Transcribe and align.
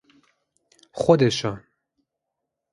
خودشان 0.97 1.63